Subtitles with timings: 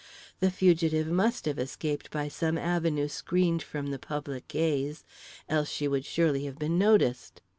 [0.39, 5.05] The fugitive must have escaped by some avenue screened from the public gaze,
[5.47, 7.39] else she would surely have been noticed.